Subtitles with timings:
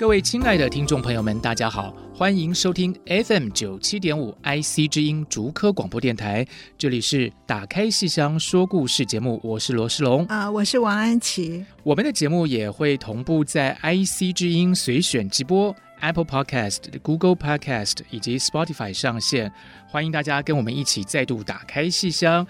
[0.00, 6.42] 各位亲爱的听众朋友们，大家好，欢迎收听 FM 九七点五 IC 之音竹科广播电台，
[6.78, 11.62] 这里是打开戏箱说故事节目，我是罗世龙啊，我是王安琪。
[11.82, 19.52] 我们的节目也会同步在 IC 之音随选直播、Apple Podcast、Google Podcast 以及 Spotify 上线，
[19.86, 22.46] 欢迎大家跟我们一起再度打开戏箱。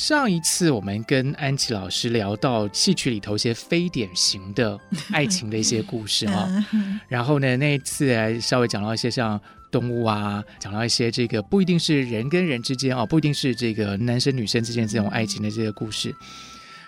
[0.00, 4.80] 上一次我们跟安琪老师聊到戏曲里头一些非典型的
[5.12, 6.48] 爱情的一些故事啊，
[7.06, 9.38] 然后呢，那一次还稍微讲到一些像
[9.70, 16.16] 动物啊，讲到一些这个不一定是人跟人之间哦，不一定是这个男生女生之间这种爱情的这个故事。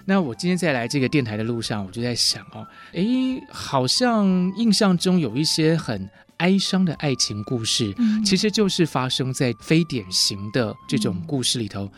[0.06, 6.08] 那我今天在来这个电台的路上，我就在想哦，诶，好像印象中有一些很
[6.42, 11.88] 哀伤的爱情故事，其实就是发生在非典型的这种故事里头。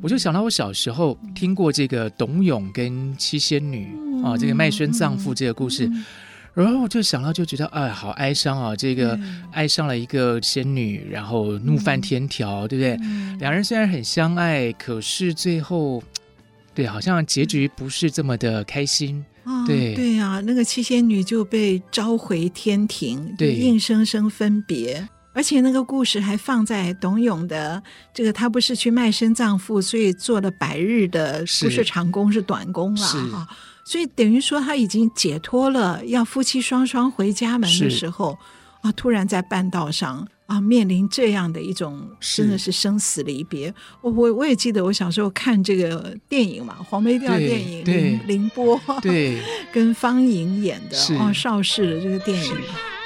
[0.00, 3.88] 我就想到我小时候听过这个董永跟七仙女
[4.22, 5.90] 啊，这个卖身葬父这个故事，
[6.54, 8.76] 然后我就想到就觉得哎，好哀伤啊！
[8.76, 9.18] 这个
[9.50, 12.96] 爱上了一个仙女，然后怒犯天条，对不对？
[13.40, 16.00] 两人虽然很相爱，可是最后，
[16.72, 19.24] 对，好像结局不是这么的开心。
[19.66, 25.08] 对对呀，那个七仙女就被召回天庭，对，硬生生分别。
[25.34, 27.80] 而且那个故事还放在董永的
[28.12, 33.46] 这个，他不是去卖身葬父，所以做了百日的不是长工是短工了啊，
[33.84, 38.36] 所以等于说他已经解脱了，要夫妻双双回家门的时候
[38.80, 40.26] 啊，突然在半道上。
[40.48, 43.72] 啊，面临这样的一种真的是生死离别。
[44.00, 52.52] 我我我也记得我小时候看这个电影嘛，黄梅调电影，凌凌波对 跟方颖演的哦，邵氏的这个电影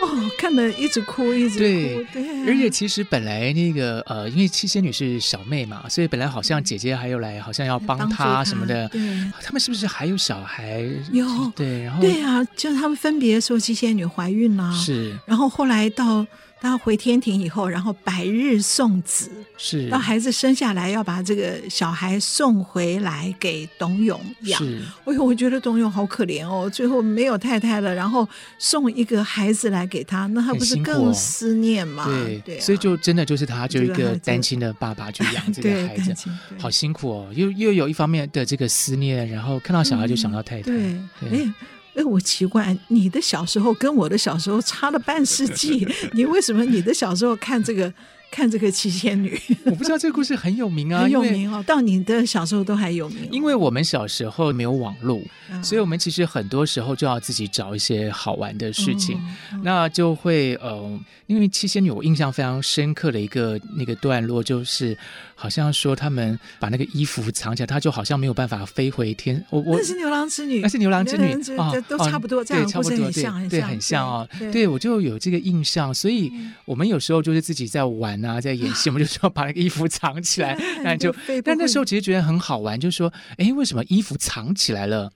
[0.00, 1.59] 哦，看得一直哭一直哭。
[1.59, 8.88] 对，对而且其实本来那个呃，因为七仙女是小妹嘛，所以本来好像姐姐还有来，好像要帮她什么的。
[8.91, 9.00] 对，
[9.43, 10.88] 他们是不是还有小孩？
[11.11, 16.25] 有对，然后对啊，就他们分别的时候，七仙女怀孕了，是，然后后来到。
[16.62, 19.28] 他回天庭以后，然后百日送子，
[19.59, 19.91] 是。
[19.91, 24.65] 到孩子生下来，要把这个小孩送回来给董永养。
[24.65, 28.28] 是，哎呦，我觉得董永好可怜哦，最后没有太太了，然后
[28.59, 32.05] 送一个孩子来给他，那他不是更思念吗？
[32.06, 36.31] 对对、啊，所以就真的就是他就一个单亲的爸爸去养这个 孩子，
[36.61, 41.29] 好辛苦哦，又又有一方面的这个思念，然后看到小孩就想到太太，嗯、对。
[41.29, 41.39] 对。
[41.41, 41.53] 哎
[41.95, 47.93] 哎，我奇怪，你的小时候跟我的小时候差了半世纪，你为什么你的小时候看这个？
[48.35, 51.63] 看这个七仙女， 我不知道这个故事很有名啊，很有名哦。
[51.67, 55.21] 到你的小时候都还有名，哦，因为我们小时候没有网络，
[55.51, 59.21] 嗯，所以我们其实很多时候就要自己找一些好玩的事情，
[59.53, 64.97] 嗯，那就会呃，因为七仙女我印象非常深刻的一个那个段落，就是
[65.43, 69.45] 好像说他们把那个衣服藏起来，他就好像没有办法飞回天。
[69.51, 74.29] 我我那是牛郎织女，那是牛郎织女啊，都差不多，哦，对，差不多，很像，很像，对，很像哦。
[74.53, 76.33] 对，我就有这个印象，所以
[76.65, 78.13] 我们有时候就是自己在玩。
[78.23, 85.11] 啊，在演戏，我们就说把那个衣服藏起来， 那就，但那时候其实觉得很好玩，就是说，哎，为什么衣服藏起来了？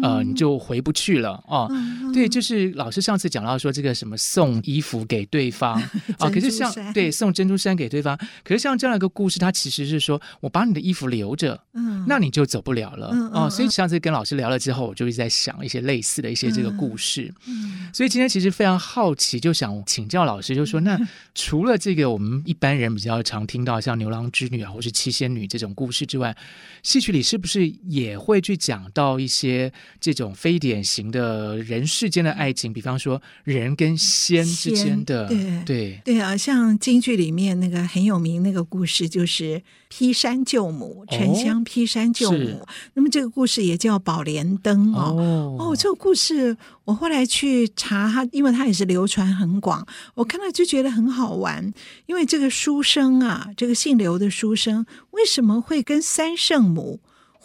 [0.00, 1.66] 呃，你就回不去了哦。
[1.70, 5.74] 嗯、对，就是老师上次讲到说这个什么送衣服给对方
[6.18, 13.50] 啊、哦，可是像对送珍珠衫给对方，可是像这样一个故事，它其实是说我把你的衣服留着，嗯，那你就走不了了、嗯、哦。
[13.50, 17.34] 所以上次跟老师聊了之后，我就一直在想一些类似的一些这个故事。
[17.48, 20.96] 嗯，所以今天其实非常好奇，就想请教老师，就说 那
[21.34, 26.36] 除了这个我们一般人比较常听到像牛郎织女啊，或是七仙女这种故事之外，
[26.84, 29.71] 戏曲里是不是也会去讲到一些？
[30.00, 42.60] 这种非典型的人世间的爱情，比方说人跟仙之间的，对对对啊，像京剧里面那个很有名那个故事，就是劈山救母，沉香劈山救母。
[42.60, 45.56] 哦、那么这个故事也叫《宝莲灯》哦。
[45.58, 51.72] 哦，这个故事我后来去查它，因为它也是流传很广，我看到就觉得很好玩。
[52.06, 57.00] 因为这个书生啊，这个姓刘的书生，为什么会跟三圣母？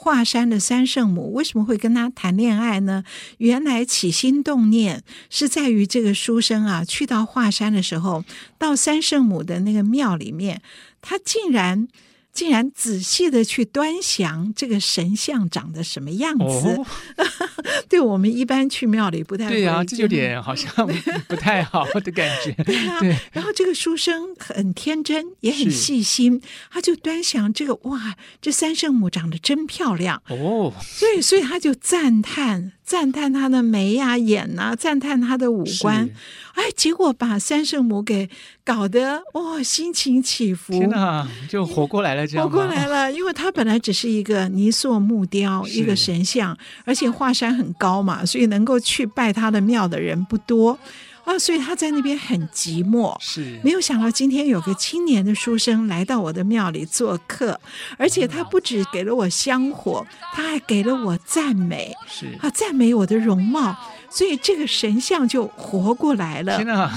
[0.07, 3.03] 华山的三圣母为什么会跟他谈恋爱呢？
[3.39, 8.23] 原来起心动念是在于这个书生啊，去到华山的时候，
[8.57, 10.61] 到三圣母的那个庙里面，
[11.01, 11.89] 他竟然
[12.37, 16.45] 竟然仔细的去端详这个神像长得什么样子。
[16.45, 16.85] 哦
[17.89, 20.71] 对我们一般去庙里不太对啊，这有点好像
[21.27, 22.51] 不太好的感觉。
[22.63, 23.17] 对啊，对。
[23.31, 26.39] 然后这个书生很天真，也很细心，
[26.69, 30.71] 他就端详这个哇，这三圣母长得真漂亮哦。
[30.83, 32.73] 所以，所以他就赞叹。
[32.87, 36.09] 赞叹他的眉呀、啊、眼呐、啊，赞叹他的五官，
[36.53, 38.29] 哎，结果把三圣母给
[38.63, 50.79] 搞得哇，心情起伏，天哪，就活过来了，这样活过来了，因为他本来只是一个泥塑木雕，一个神像，而且华山很高嘛，所以能够去拜他的庙的人不多。
[51.27, 57.59] 啊，所以他在那边很寂寞，是没有想到今天有个青年的书生来到我的庙里做客，
[57.97, 63.75] 而且他不止给了我香火，他还给了我赞美，是啊，赞美我的容貌，
[64.09, 66.55] 所以这个神像就活过来了。
[66.55, 66.89] 天哪！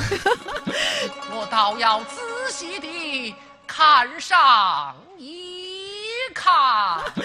[1.35, 2.21] 我倒要仔
[2.53, 3.35] 细地
[3.67, 5.50] 看上一。
[6.33, 6.53] 看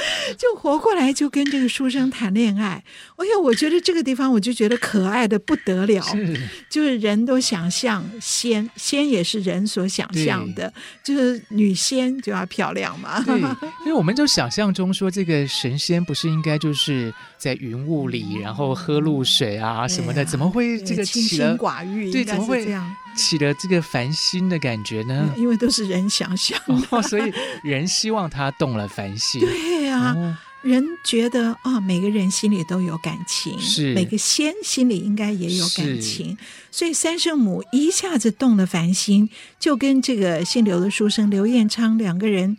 [0.35, 2.83] 就活过来，就跟这个书生谈恋爱。
[3.17, 6.01] 哎呦，我觉得这个地方我就觉得可爱的不得了。
[6.03, 6.37] 是，
[6.69, 10.71] 就是人都想象仙，仙也是人所想象的，
[11.03, 13.21] 就是女仙就要漂亮嘛。
[13.21, 13.39] 对，
[13.81, 22.11] 因为我们就想象中说，这个神仙不是应该就是在云雾里，然后喝露水啊什么的，怎么会这个清心寡欲？
[22.11, 22.95] 对，怎么会这样？
[23.15, 25.33] 起了这个烦心的感觉呢？
[25.37, 26.59] 因为都是人想象，
[26.89, 27.33] 哦，所以
[27.63, 29.39] 人希望他动了凡心。
[29.45, 36.35] 对呀，啊，哦，人觉得啊，哦，每个人心里都有感情，是每个仙心里应该也有感情，
[36.71, 39.29] 所以三圣母一下子动了凡心，
[39.59, 42.57] 就跟这个姓刘的书生刘彦昌两个人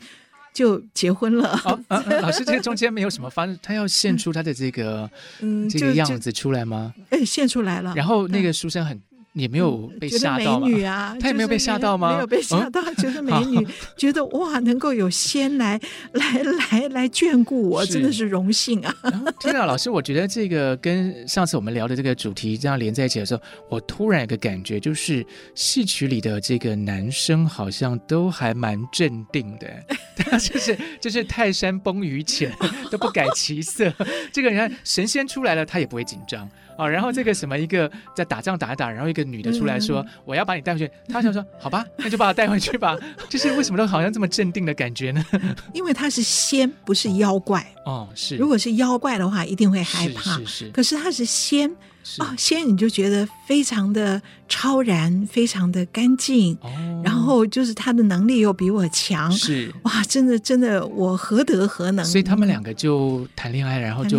[0.55, 1.61] 就结婚了。
[1.64, 5.11] 哦啊，老师，这个中间没有什么发生，他要献出他的这个
[5.41, 6.94] 嗯这个样子出来吗？
[7.11, 7.93] 哎，献出来了。
[7.97, 9.00] 然后那个书生很。
[9.37, 12.15] 也没有被吓到美女啊，他也没有被吓到吗？
[12.15, 15.79] 没有被吓到， 觉得美女，觉得哇，能够有仙来
[16.12, 18.94] 来来来眷顾我，真的是荣幸啊！
[19.38, 25.25] 天啊，老师，我觉得这个跟上次我们聊的这个主题这样连在一起的时候，我突然有个感觉，就是
[25.55, 29.69] 戏曲里的这个男生好像都还蛮镇定的，
[30.17, 32.50] 他就是就是泰山崩于前
[32.91, 33.93] 都不改其色。
[34.33, 36.49] 这个人神仙出来了，他也不会紧张。
[36.78, 42.96] 哦，然后这个什么一个在打仗打一打，然后一个女的出来说：“嗯、我要把你带回去。”他想说：“好吧，那就把我带回去吧。
[43.28, 45.25] ”就是为什么都好像这么镇定的感觉呢？
[45.73, 47.67] 因为他是仙，不是妖怪。
[47.84, 48.37] 哦，是。
[48.37, 50.37] 如果是妖怪的话，一定会害怕。
[50.38, 50.70] 是是，是。
[50.70, 51.70] 可是他是仙
[52.02, 56.56] 是哦，仙你就觉得非常的超然，非常的干净。
[56.61, 57.02] 哦。
[57.05, 59.31] 然后就是他的能力又比我强。
[59.32, 59.73] 是。
[59.84, 62.05] 哇，真的真的，我何德何能？
[62.05, 64.19] 所以他们两个就谈恋爱，然后就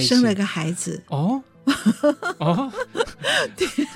[0.00, 1.02] 生了个孩子。
[1.08, 1.42] 哦。
[2.38, 2.72] 哦，
[3.56, 3.92] 对啊，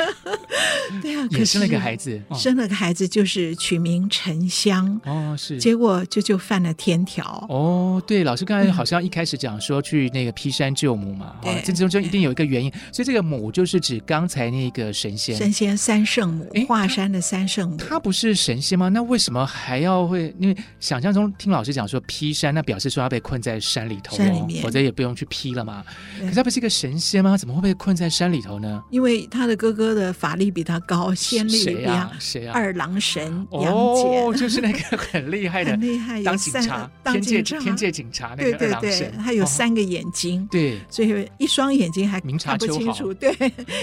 [1.03, 8.03] 对啊，也生了个孩子，哦、生了个孩子就是取名沉香哦，是，结果就就犯了天条哦。
[8.07, 18.89] 对，老师刚才好像一开始讲说去那个劈山救母嘛，嗯、哦，这中间一定有一个原因，所以这个母就是指刚才那个神仙，神仙三圣母，华山的三圣母，他不是神仙吗？
[18.89, 20.35] 那为什么还要会？
[20.39, 25.85] 因为想象中听老师讲说劈山，那表示说他被困在山里头，山里面，否则也不用去劈了嘛。
[26.21, 27.37] 可是他不是一个神仙吗？
[27.37, 27.62] 怎么会？
[27.63, 28.83] 被困在山里头呢？
[28.91, 32.11] 因为他的哥哥的法力比他高，仙力比他。
[32.19, 32.53] 谁啊？
[32.55, 43.35] 二郎神杨戬，哦， 就是那个很厉害的， 很厉害，当警察，天界天界警察那个二郎神，他有三个眼睛，对，所以一双眼睛还看不清楚，对，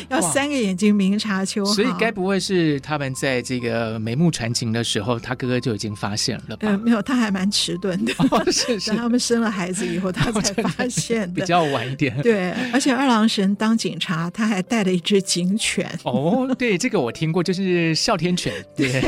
[0.10, 1.74] 要三个眼睛明察秋毫。
[1.74, 6.68] 所以该不会是他们在这个眉目传情的时候，他哥哥就已经发现了吧？
[6.68, 8.14] 呃，没有，他还蛮迟钝的，
[8.52, 12.20] 是是，等 他们生了孩子以后，他才发现，比较晚一点。
[12.22, 13.69] 对，而且二郎神当。
[13.70, 15.88] 当警察，他还带了一只警犬。
[16.04, 18.52] 哦，对，这个我听过，就是哮天犬。
[18.76, 19.00] 对，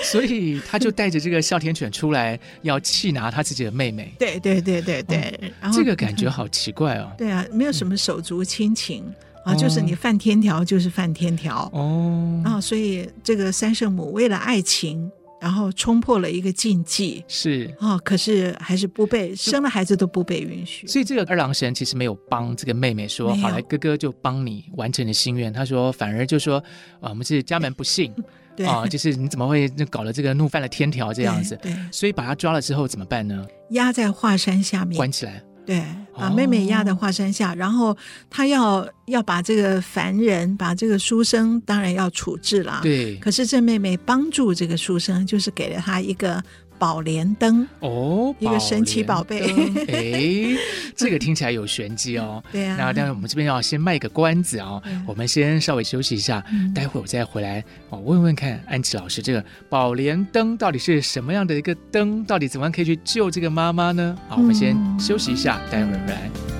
[0.00, 4.14] 所以他就带着这个哮天犬出来，要气拿他自己的妹妹。
[4.16, 5.18] 对，对，对，对，对。
[5.18, 7.10] 哦、然后这个感觉好奇怪哦。
[7.18, 9.02] 对啊，没有什么手足亲情、
[9.44, 11.68] 嗯、啊，就是你犯天条就是犯天条。
[11.72, 12.40] 哦。
[12.44, 15.10] 啊，所以这个三圣母为了爱情。
[15.40, 20.86] 然后冲破了一个禁忌，是哦，可是还是不被生了孩子都不被允许。
[20.86, 25.52] 所以这个二郎神其实没有帮这个妹妹说，好来哥哥就帮你完成你的心愿。
[25.52, 26.56] 他说反而就说
[27.00, 28.12] 啊，我们是家门不幸，
[28.56, 31.56] 对啊，就是你怎么会搞了这个怒犯了天条这样子？
[31.62, 33.46] 对，所以把他抓了之后怎么办呢？
[33.70, 35.42] 压在华山下面，关起来。
[35.66, 35.82] 对，
[36.18, 37.96] 把妹妹压在华山下，哦、然后
[38.30, 42.80] 他要要把这个凡人，把这个书生，当然要处置了。
[42.82, 46.42] 对，可是这妹妹帮助这个书生，就是给了他一个。
[46.78, 49.40] 宝莲灯哦，一个神奇宝贝。
[49.88, 50.56] 哎，
[50.96, 52.42] 这个听起来有玄机哦。
[52.52, 52.76] 对呀、啊。
[52.78, 54.82] 那但是，我们这边要先卖个关子哦。
[54.84, 62.24] 啊、我们先稍微休息一下，嗯、待会儿我再回来哦，问问看安琪老师，这个宝莲灯到底是什么样的一个灯？
[62.24, 64.16] 到底怎么样可以去救这个妈妈呢？
[64.28, 66.55] 好，我们先休息一下，待会儿回来。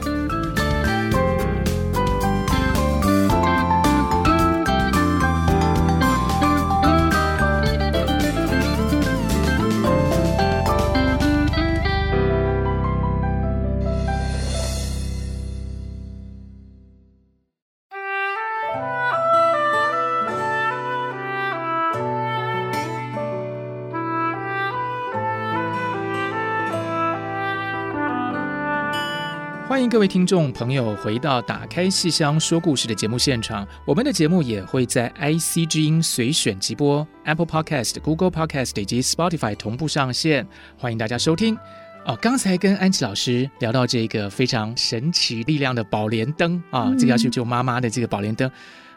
[29.86, 33.64] 迎各位听众朋友回到《打开戏箱说故事》的节目现场。
[33.84, 40.44] 我们的节目也会在 IC 之音随选直播、Apple Podcast、Google Podcast 以及 Spotify 同步上线，
[40.76, 41.56] 欢迎大家收听。
[42.04, 48.50] 哦，刚才跟安琪老师聊到这个非常神奇力量的宝莲灯啊，嗯、这个要去救妈妈的这个宝莲灯，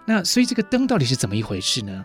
[0.05, 2.03] 那所以这个灯到底是怎么一回事呢？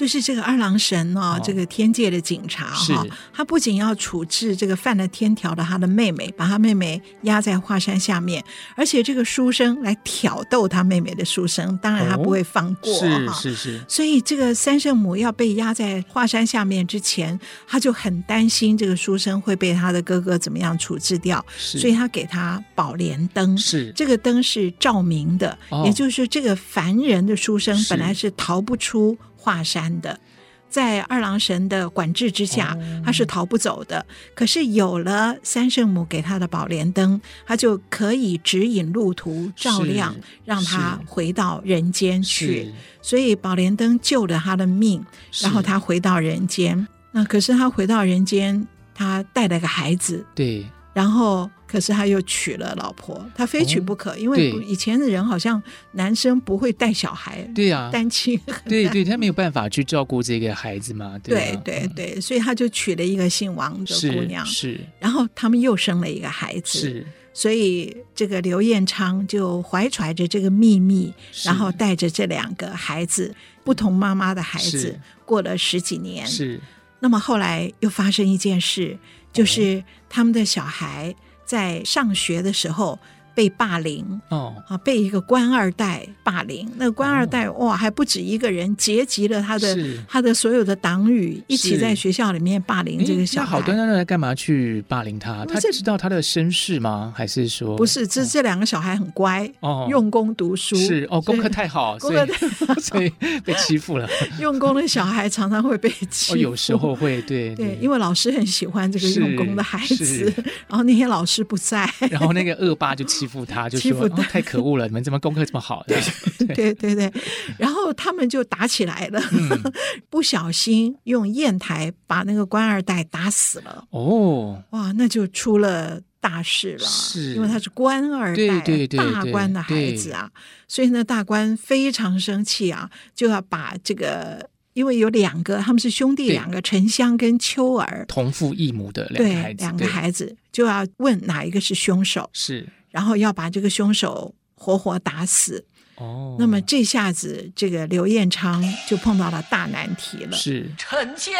[0.00, 8.42] 就是这个二郎神哦，哦这个天界的警察哈、哦，他不仅要处置这个犯了天条的他的妹妹，把他妹妹压在华山下面，
[8.74, 13.32] 而且这个书生来挑逗他妹妹的书生，当然他不会放过哈、哦。
[13.34, 13.80] 是是是。
[13.86, 17.38] 所以这个三圣母要被压在华山下面之前，
[17.68, 23.54] 他就很担心这个书生会被他的哥哥怎么样处置掉，所以他给他宝莲灯。
[23.58, 29.14] 是这个灯是照明的，哦、也就是说这个凡人的书生本来是逃不出。
[29.40, 30.20] 华山的，
[30.68, 34.04] 在二郎神的管制之下，哦、他是逃不走的。
[34.34, 42.70] 可是有了三圣母给他的宝莲灯，他就可以指引路途，照亮，让他回到人间去。
[43.00, 45.02] 所以宝莲灯救了他的命，
[45.40, 46.86] 然后他回到人间。
[47.12, 50.24] 那可是他回到人间，他带了个孩子。
[50.34, 50.66] 对。
[50.92, 55.62] 然后，可是他又娶了老婆，他非娶不可，哦、因为以前的人好像
[55.92, 58.36] 男生不会带小孩，对呀、啊，单亲，
[58.68, 76.60] 对对，他没有办法去照顾这个孩子嘛，对、啊、对对对，所以他就娶了一个姓王的姑娘，是，是然后他们又生了一个孩子，是，所以这个刘彦昌就怀揣着这个秘密，然后带着这两个孩子，不同妈妈的孩子，过了十几年，是，
[76.98, 78.98] 那么后来又发生一件事。
[79.32, 81.14] 就是他们的小孩
[81.50, 82.96] 在上学的时候，
[83.40, 84.54] 被霸凌哦。
[84.68, 86.70] 啊，被一个官二代霸凌。
[86.76, 89.74] 那个官二代、哦、哇，还不止一个人，结集了他的
[90.06, 93.48] 他的所有的党羽，一起在学校里面霸凌这个小孩。
[93.48, 95.46] 好端端的干嘛去霸凌他？
[95.46, 97.14] 他知道他的身世吗？
[97.16, 97.78] 还是说？
[97.78, 98.06] 不是？
[98.06, 100.76] 这这两个小孩很乖哦，用功读书。
[100.76, 103.10] 是哦，功课太好， 功课太好， 所以
[103.42, 104.06] 被欺负了。
[104.38, 110.30] 用功的小孩常常会被欺负，有时候会对对，因为老师很喜欢这个用功的孩子，
[110.68, 114.00] 然后那天老师不在，然后那个恶霸就欺负他，就说。
[114.04, 114.86] 哦、太可恶了！
[114.88, 115.84] 你们怎么功课这么好？
[115.86, 117.12] 对对对对，
[117.58, 119.72] 然后他们就打起来了，嗯、
[120.08, 123.84] 不小心用砚台把那个官二代打死了。
[123.90, 130.30] 哦，哇，那就出了大事了，是因为他是官二代，对对对对大官的孩子啊，
[130.66, 142.66] 所以呢，大官非常生气啊，就要把这个，因为有两个，他们是兄弟，两个沉香跟秋儿同父异母的两个孩子，对，两个孩子就要问哪一个是凶手，是。
[142.90, 145.66] 然后要把这个凶手活活打死。
[145.96, 150.36] 哦，那么这下子这个刘彦昌就碰到了大难题了。
[150.36, 151.34] 是沉香、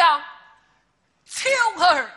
[1.25, 1.49] 秋
[1.83, 2.09] 儿，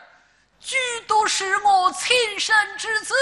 [0.60, 0.76] 居
[1.06, 3.14] 都是我亲生之子，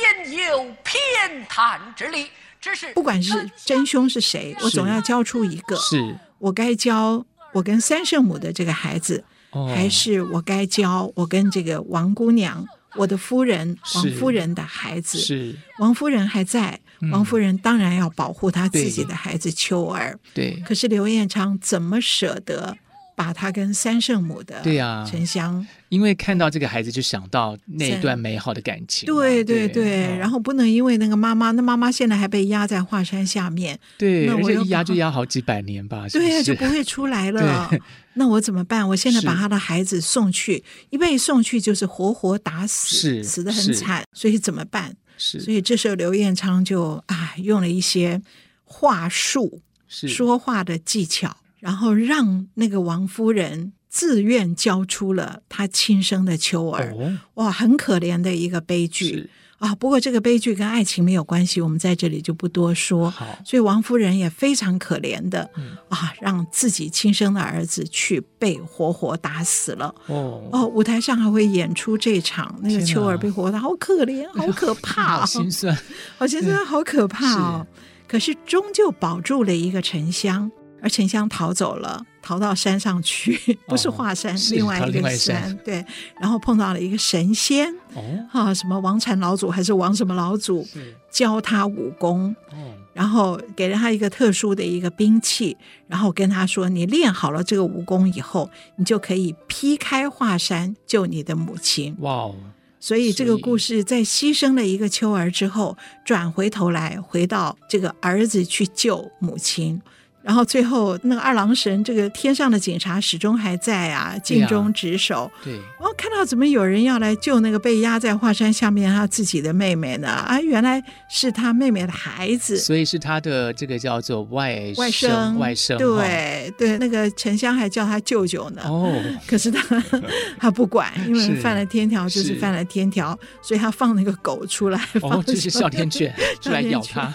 [0.00, 2.30] 焉有偏袒之理？
[2.60, 5.76] 只是不管是真凶是谁，我总要交出一个。
[5.76, 12.66] 是我该交我跟三圣母的这个孩子，哦、还是我该交我跟这个王姑娘？
[12.96, 15.54] 我的夫人王夫人的孩子，是。
[15.78, 20.18] 王夫人还在，嗯、王夫人当然要保护她自己的孩子秋儿。
[20.34, 22.76] 对，可是刘彦昌怎么舍得
[23.18, 25.66] 把他跟三圣母的对呀沉香？
[25.88, 29.06] 因为看到这个孩子，就想到那段美好的感情。
[29.06, 36.06] 对对对，哦、然后不能因为那个妈妈，那妈妈现在还被压在华山下面，对，那我一压就压好几百年吧？
[36.12, 37.68] 对呀，就不会出来了。
[38.14, 38.88] 那我怎么办？
[38.88, 44.04] 我现在把他的孩子送去，一被送去就是活活打死，是死的很惨。
[44.12, 44.94] 所以怎么办？
[45.16, 48.22] 是，所以这时候刘彦昌就啊用了一些
[48.62, 56.92] 话术，是说话的技巧，然后让那个王夫人自愿交出了她亲生的秋儿。
[56.92, 59.30] 哦、哇，很可怜的一个悲剧。
[59.58, 63.12] 啊，不过这个悲剧跟爱情没有关系，我们在这里就不多说。
[63.44, 69.92] 所以王夫人也非常可怜的，嗯、啊，让自己亲生的儿子去被活活打死了。
[70.06, 75.76] 哦哦，舞台上还会演出这场，那个秋儿被活打，好可怜， 好可怕， 好心酸，
[76.16, 77.66] 好心酸，好可怕哦。
[78.06, 80.48] 可是终究保住了一个沉香。
[80.80, 85.84] 而沉香逃走了，逃到山上去， 不是华山，哦、另外一个山，山对。
[86.20, 90.66] 然后碰到了一个神仙，哦，啊，什么王禅老祖还是王什么老祖，
[91.10, 95.56] 教他武功，哦，然后给了他一个特殊的一个兵器，
[95.86, 102.34] 然后跟他说：“你练好了这个武功以后，你就可以劈开华山救你的母亲。”哇哦！
[102.80, 109.82] 所以这个故事在牺牲了一个秋儿之后，转回头来回到这个儿子去救母亲。
[110.22, 115.30] 然后最后那个二郎神，这个天上的警察始终还在啊，尽忠职守。
[115.42, 120.08] 对，我看到怎么有人要来救那个被压在华山下面他自己的妹妹呢？
[120.08, 125.78] 啊，原来是他妹妹的孩子，所以是他的这个叫做外外甥外甥。
[125.78, 128.60] 对对，那个沉香还叫他舅舅呢。
[128.66, 128.92] 哦，
[129.26, 129.82] 可是他
[130.38, 137.10] 他不管，因为犯了天条就是犯了天条，所以他放那个狗出来，哦，这是哮天犬出来咬他，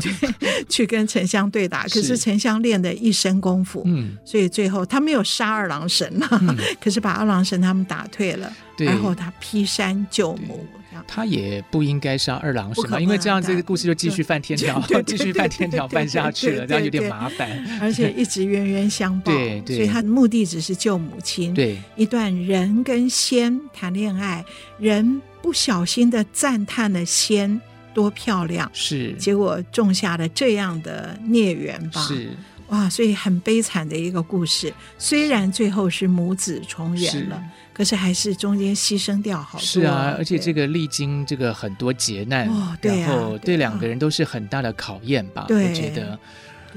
[0.00, 1.84] 对， 去跟沉香对打。
[1.84, 2.55] 可是沉香。
[2.62, 10.66] 练的一身功夫，嗯，所以最后他没有杀二郎神了，嗯， 可是把二郎神他们打退了，然后他劈山救母，
[11.06, 17.48] 他也不应该杀二郎神嘛，因为这样这个故事就继续犯天条，继续犯天条犯下去了，这样有点麻烦，
[17.80, 24.44] 而且一直冤冤相报，对，对，所以他的目的只是救母亲，对，一段人跟仙谈恋爱，
[24.78, 27.60] 人不小心的赞叹了仙。
[27.96, 32.02] 多漂亮是，结果种下了这样的孽缘吧？
[32.02, 32.28] 是
[32.68, 34.70] 哇，所以很悲惨的一个故事。
[34.98, 39.64] 虽然最后是母子重圆了，可是还是中间牺牲掉好多。
[39.64, 45.46] 是啊，而且这个历经这个很多劫难，哦对啊、然后对两个人都是很大的考验吧？
[45.48, 46.18] 我觉得。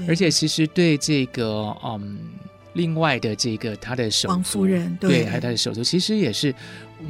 [0.08, 2.18] 而且其实对这个嗯，
[2.72, 6.54] 另外的这个他的手足，王夫人对，对，还有他的手足，其实也是。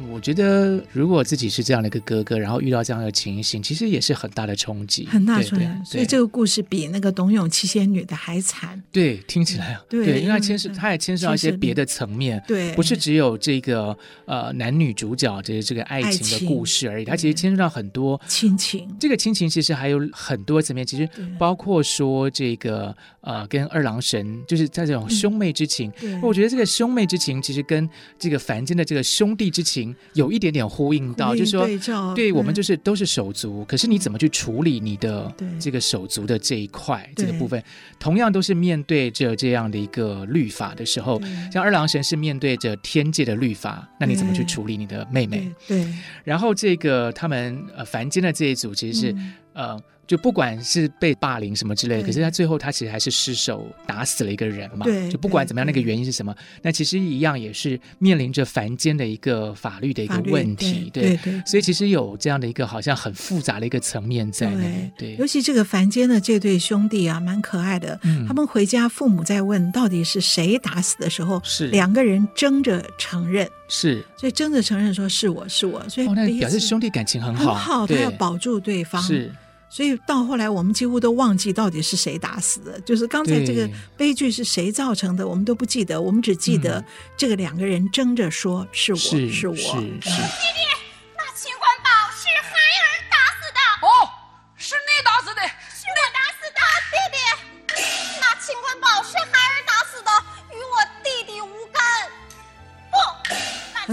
[0.09, 5.65] 我觉得，如果自己是这样的一个哥哥，然后遇到这样的情形，其实也是很大的冲击，很大冲击。
[5.85, 8.81] 所以这个故事比那个董永七仙女的还惨。
[8.91, 18.87] 对，听起来对，对，因为它牵涉，它也牵涉到一些别的层面，对，不是只有这个呃男女主角这这个爱情的故事而已，它其实牵涉到很多亲情。
[18.99, 25.91] 这个亲情其实还有很多层面，其实包括说这个呃跟二郎神，就是在这种兄妹之情。
[26.21, 29.80] 我觉得这个兄妹之情其实跟这个凡间的这个兄弟之情。
[30.13, 31.67] 有一点点呼应到，就是说，
[32.15, 37.63] 对我们就是都是手足，可是你怎么去处理你的这个手足的这一块这个部分，
[37.99, 45.51] 同样都是面对着这样的一个律法的时候，像二郎神是面对着天界的律法，那你怎么去处理你的妹妹？
[45.67, 45.87] 对，
[46.23, 49.15] 然后这个他们呃凡间的这一组其实是
[49.53, 49.79] 呃。
[50.07, 54.85] 就不管是被霸凌什么之类的，可是他最后他其实还是失手打死了一个人嘛。
[54.85, 60.89] 对，就不管怎么样，那个原因是什么，那其实一样也是面临着凡间的一个法律的一个问题。
[60.91, 64.91] 对对，所以其实有这样的一个好像很复杂的一个层面在那里。
[64.97, 67.97] 对，尤其这个凡间的这对兄弟啊，蛮可爱的。
[68.27, 79.01] 他们回家，父母在问到底是谁打死的时候，是两个人争着承认，是，所以争着承认说是我是我，所以那表示兄弟感情很好，很好，他要保住对方。
[79.01, 79.31] 是。
[79.71, 82.77] 所以到后来，我们几乎都忘记到底是谁打死的。
[82.81, 86.01] 就是刚才这个悲剧是谁造成的，我们都不记得。
[86.01, 86.83] 我们只记得
[87.15, 89.55] 这个两个人争着说是我是，我。
[89.55, 90.80] 是是弟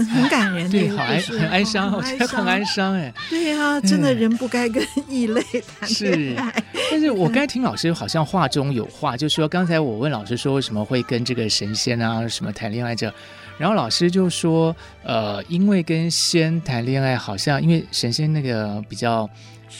[0.05, 6.51] 很很感人，对，好哀，很哀伤，我觉得很哀伤，哎，对呀，真的人不该跟异类谈恋爱。
[6.51, 13.13] 是，但是我刚才听老师好像话中有话，就说刚才我问老师说为什么会跟这个神仙啊什么谈恋爱这，
[13.57, 19.29] 然后老师就说，呃，因为跟仙谈恋爱，好像因为神仙那个比较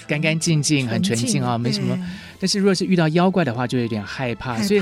[0.08, 1.98] 干干净净、很纯净啊，没什么。
[2.40, 4.82] 但是如果是遇到妖怪的话，就有点害怕，害怕，所以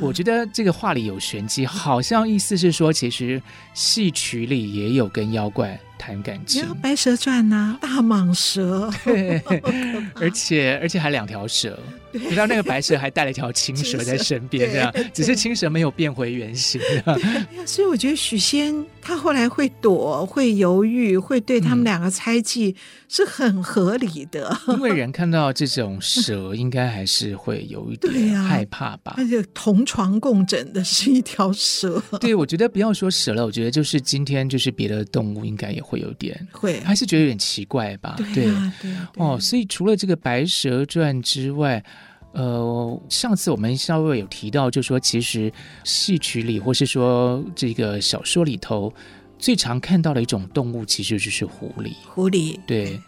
[0.00, 3.40] 我觉得这个话里有玄机，好像意思是说，其实
[3.74, 9.42] 戏曲里也有跟妖怪谈感情，《白蛇传》呐，大蟒蛇，对，
[10.20, 11.78] 而且而且还两条蛇。
[12.10, 16.80] 你知道那个白蛇还带了一条青蛇在身边， 这样，只是青蛇没有变回原形。
[17.66, 22.74] 所以我觉得许仙他后来会躲、会犹豫、会对他们两个猜忌，
[23.10, 24.56] 是很合理的。
[24.68, 29.14] 因为人看到这种蛇，应该还是会有一点害怕吧？
[29.16, 32.02] 而且同床共枕的是一条蛇。
[32.20, 38.16] 对，我觉得不要说蛇了，我觉得就是今天就是别的动物，应该也会有点会，还是觉得有点奇怪吧？
[38.34, 41.84] 对啊对哦，所以除了这个《白蛇传》之外。
[42.32, 45.50] 呃，上次我们稍微有提到，就是说其实
[45.82, 48.92] 戏曲里，或是说这个小说里头，
[49.38, 51.94] 最常看到的一种动物，其实就是狐狸。
[52.06, 53.00] 狐狸，对。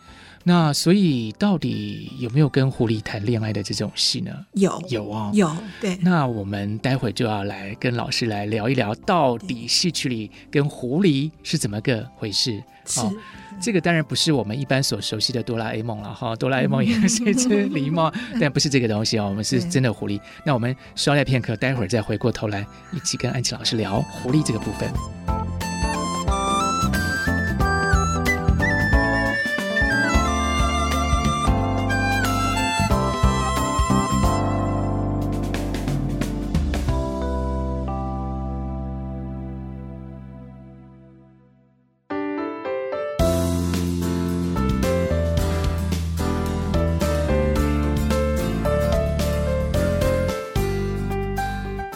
[0.42, 4.32] 那所以到底有没有跟狐狸谈恋爱的这种戏呢？
[4.52, 5.50] 有，有哦，有。
[5.80, 5.96] 对。
[6.02, 12.62] 那我们待会就要来跟老师来聊一聊，到底戏曲里跟狐狸是怎么个回事？
[12.86, 13.00] 是。
[13.00, 13.12] 哦
[13.60, 20.18] 这个当然不是我们一般所熟悉的哆啦 A 梦了哈， 哆啦 A 梦也是一只狸猫， 但不是这个东西哦，我们是真的狐狸。
[20.46, 25.59] 那我们稍待片刻，待会儿再回过头来一起跟安琪老师聊狐狸这个部分。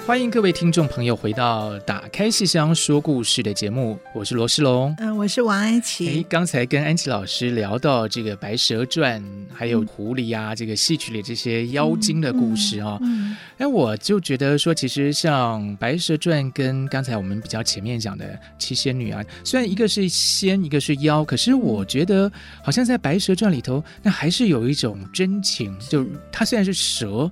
[0.07, 6.07] 欢迎各位听众朋友回到《打开戏箱说故事》的节目，我是罗世龙，嗯、呃，我是王安琪。
[6.09, 9.19] 诶，刚才跟安琪老师聊到这个《白蛇传》，
[9.51, 22.31] 还有狐狸啊，嗯、这个戏曲里这些妖精的故事啊，嗯，哎、嗯，我就觉得说，其实像《白蛇传》跟刚才我们比较前面讲的七仙女啊，虽然一个是仙，一个是妖，可是我觉得
[22.63, 27.31] 好像在《白蛇传》里头，那还是有一种真情，就它虽然是蛇。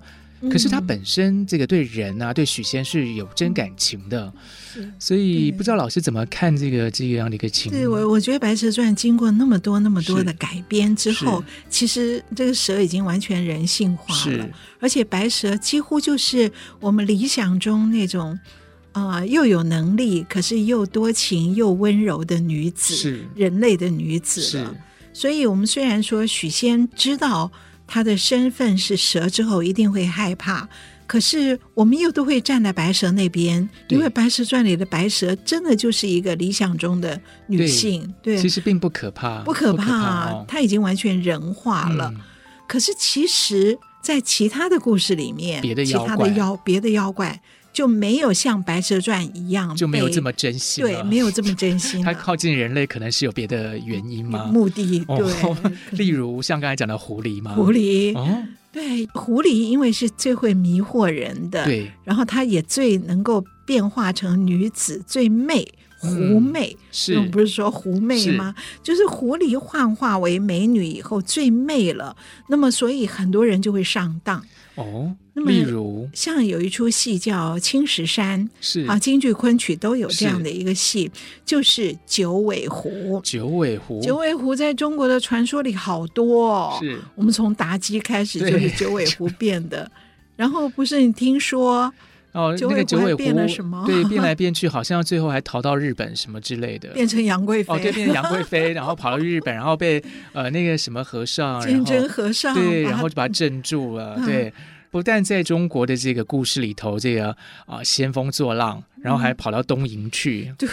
[0.50, 4.33] 可是他本身这个对人啊，对许仙是有真感情的，
[4.98, 7.70] 所以不知道老师怎么看这个这样的一个情。
[7.70, 14.50] 对，我我觉得《白蛇传》经过那么多那么多的改编之后，其实这个蛇已经完全人性化了，
[14.81, 16.50] 而且白蛇几乎就是
[16.81, 18.37] 我们理想中那种
[18.90, 23.24] 啊、呃、又有能力，可是又多情又温柔的女子，是。
[23.37, 24.74] 人类的女子了。
[25.12, 27.52] 所以我们虽然说许仙知道。
[27.87, 30.68] 他的身份是蛇之后一定会害怕，
[31.07, 42.11] 可是我们又都会站在白蛇那边，因为《白蛇传》里的白蛇真的就是一个理想中的女性，对，对，其实并不可怕，不可怕，不可怕哦，她已经完全人化了。
[42.14, 42.21] 嗯，
[42.66, 47.42] 可是其实，在其他的故事里面，别的妖怪，其他的妖，别的妖怪。
[47.73, 50.85] 就没有像《白蛇传》一样，就没有这么真心。
[50.85, 52.05] 对，没有这么真心。
[52.05, 54.45] 他靠近人类，可能是有别的原因吗？
[54.45, 55.57] 目的对、哦，
[55.93, 57.55] 例如像刚才讲的狐狸吗？
[57.55, 65.67] 狐狸，哦，对，狐狸因为是最会迷惑人的，对，然后它也最能够变化成女子，最媚，
[65.99, 66.09] 狐
[66.39, 68.55] 媚、嗯、是，不是说狐媚吗？
[68.83, 72.15] 就是狐狸幻化为美女以后最媚了，
[72.49, 74.45] 那么所以很多人就会上当。
[74.75, 76.09] 哦，那么例如？
[76.15, 78.87] 像有一出戏叫《青石山》，是。
[78.87, 81.11] 啊，京剧昆曲都有这样的一个戏，
[81.45, 83.21] 就是九尾狐。
[83.23, 86.79] 九尾狐，九尾狐在中国的传说里好多哦。
[86.81, 86.99] 是。
[87.15, 89.91] 我们从妲己开始就是九尾狐变的，
[90.37, 91.93] 然后不是你听说
[92.33, 93.85] 哦，那个九尾狐变了什么？
[93.87, 97.75] 对，变来变去，好像最后还逃到日本什么之类的，变成杨贵妃。
[97.75, 104.53] 哦，对，变成杨贵 妃，然后跑到日本，然后被呃那个什么和尚，鉴真和尚对，然后就把他镇住了，嗯、对。
[104.90, 110.49] 不但在中国的这个故事里头，这个啊仙风作浪，然后还跑到东瀛去。
[110.51, 110.68] 嗯、对，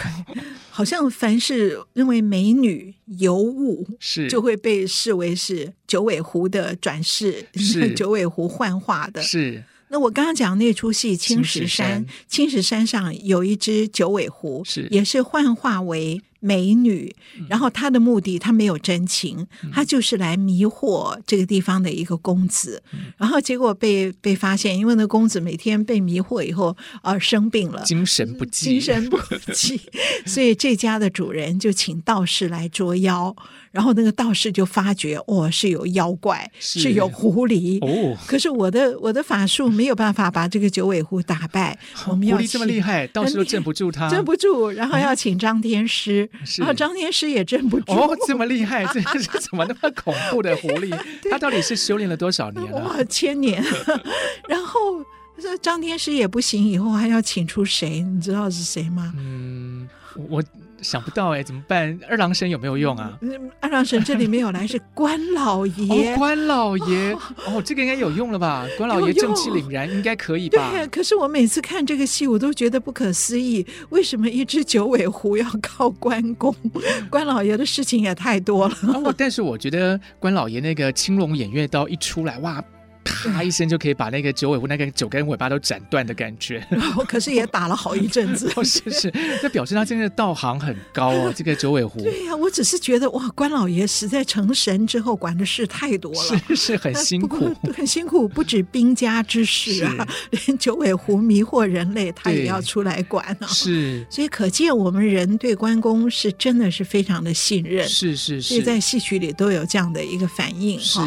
[0.69, 9.21] 好像凡是认为美女尤物是，就会被视为是九尾狐的转世，是 九尾狐幻化的。
[9.21, 9.63] 是。
[9.89, 16.21] 那我刚刚讲那出戏《青石山》，青石山上有一只九尾狐，是也是幻化为。
[16.39, 17.13] 美女，
[17.49, 22.81] 然后他的目的，他没有真情，他就是来迷惑这个地方的一个公子，
[23.17, 29.17] 然后结果被被发现，因为那公子每天被迷惑以后而、呃、生病了，精神不济，精神不
[29.53, 29.81] 济，
[30.25, 33.35] 所以这家的主人就请道士来捉妖，
[33.71, 37.79] 然后那个道士就发觉，哦，是有妖怪，是，是有狐狸。
[37.85, 46.28] 哦，可是我的我的法术没有办法把这个九尾狐打败，我们要狐狸这么厉害，道士都镇不住他，镇不住，然后要请张天师。
[46.57, 50.95] 然后张天师也镇不住哦，这么厉害，这 是怎么那么恐怖的狐狸？
[51.29, 52.79] 他到底是修炼了多少年了？
[52.79, 53.63] 哇，千年！
[54.47, 55.03] 然后
[55.39, 58.01] 这张天师也不行，以后还要请出谁？
[58.01, 59.13] 你知道是谁吗？
[59.17, 59.87] 嗯，
[60.29, 60.43] 我。
[60.81, 61.99] 想不到哎，怎么办？
[62.09, 63.17] 二郎神有没有用啊？
[63.59, 66.13] 二郎神这里没有来，是关老爷。
[66.13, 67.19] 哦、关老爷哦，
[67.57, 68.65] 哦，这个应该有用了吧？
[68.77, 70.71] 关老爷正气凛然，应该可以吧？
[70.71, 76.55] 对，可是我每次看这个戏，我都觉得不可思议，为什么一只九尾狐要靠关公？
[77.09, 78.75] 关老爷的事情也太多了。
[79.03, 82.63] 哦、但是我觉得关老爷那个青龙偃月刀一出来，哇！
[83.09, 88.49] 啪一声就可以把那个九尾狐那个九根尾巴都斩断的感觉， 然后可是也打了好一阵子。
[88.63, 91.33] 是是，这表示他真的道行很高哦。
[91.35, 92.01] 这个九尾狐。
[92.01, 103.47] 对呀、啊，我只是觉得哇，关老爷实在成神之后管的事太多了，是是很辛苦，很辛苦，不止兵家之事啊，连九尾狐迷惑人类，他也要出来管啊。
[103.47, 107.87] 是，所以可见我们人对关公是真的是非常的信任。
[107.87, 110.79] 是是是，所以在戏曲里都有这样的一个反应。
[110.79, 110.99] 是。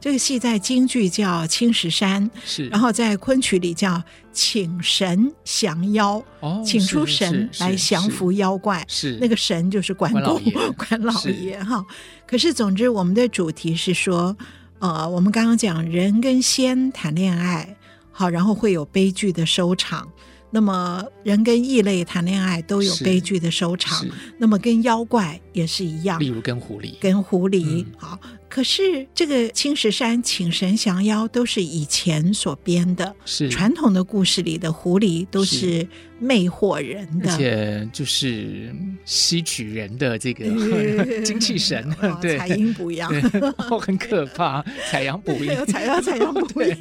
[0.00, 4.00] 这个戏在京剧叫《青石山》，是，然后在昆曲里叫
[4.32, 10.40] “请神降妖”，哦，请出神来降服妖怪，是，那个神就是关公，
[10.76, 11.84] 关老爷哈。
[12.26, 14.36] 可是总之，我们的主题是说，
[14.78, 17.76] 呃，我们刚刚讲人跟仙谈恋爱，
[18.12, 20.08] 好，然后会有悲剧的收场。
[20.50, 24.06] 那么人跟异类谈恋爱都有悲剧的收场，
[24.38, 28.18] 那么跟妖怪也是一样，例如跟狐狸，跟狐狸，嗯、好。
[28.48, 33.48] 可是这个青石山请神降妖都是以前所编的，是。
[33.48, 35.86] 传统的故事里的狐狸都是
[36.18, 40.44] 魅惑人的，而且就是吸取人的这个
[41.22, 41.88] 精气神，
[42.20, 43.12] 对，采阴补阳，
[43.70, 46.74] 哦，很可怕，采阳补阴，采阳采阳补阴。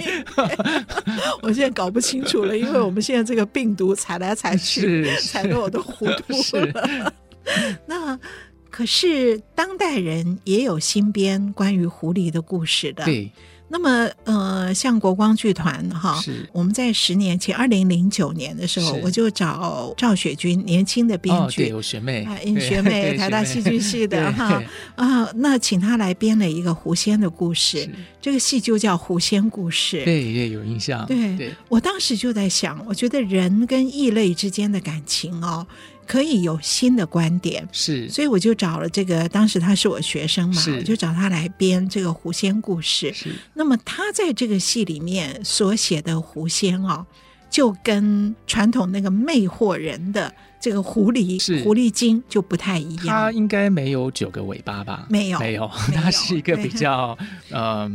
[1.42, 7.14] 我现在搞不清楚了，因为我们现在这个病毒踩来踩去，踩得我都糊涂了。
[7.86, 8.18] 那。
[8.78, 13.04] 可是当代人也有新编关于狐狸的故事的。
[13.06, 13.32] 对，
[13.70, 16.48] 那么呃，像国光剧团哈，是。
[16.52, 24.62] 我们在十年前，二零零九年的时候，我就找赵雪君年轻的编剧，哦、对，有学妹，啊，学妹，台大戏剧系的哈。
[24.96, 27.90] 啊，那请他来编了一个狐仙的故事，
[28.22, 30.02] 这个戏就叫《狐仙故事》。
[30.06, 31.04] 对，也有印象。
[31.08, 31.52] 对，对。
[31.68, 35.66] 我当时就在想，我觉得人跟异类之间的感情哦。
[36.08, 43.14] 可以有新的观点，是，所以我就找了这个，当时他是我学生嘛，我就找他来编这个狐仙故事。
[43.14, 47.06] 是，那么他在这个戏里面所写的狐仙哦，
[47.50, 53.08] 就跟传统那个魅惑人的这个狐狸、狐狸精就不太一样。
[53.08, 55.06] 他应该没有九个尾巴吧？
[55.10, 57.18] 没有，没有， 他是一个比较
[57.52, 57.92] 呃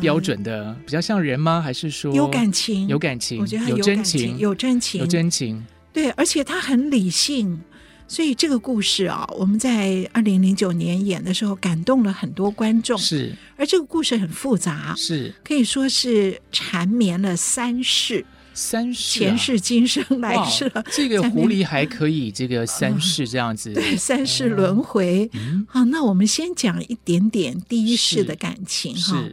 [0.00, 1.60] 标准的，比较像人吗？
[1.60, 2.88] 还是说有感情？
[2.88, 3.40] 有感情？
[3.40, 5.66] 我觉得有真情，有真情，有真情。
[5.92, 7.60] 对，而且他很理性，
[8.06, 12.96] 所以这个故事啊，我们在二零零九年演的时候，感动了很多观众。
[12.98, 18.24] 是，而这个故事很复杂，是可以说是缠绵了三世，
[18.54, 20.84] 三世、啊、前世今生来世了。
[20.92, 25.28] 这个 狐狸还可以这个三世这样子，嗯、对，三世轮回。
[25.68, 29.24] 好、那我们先讲一点点第一世的感情哈。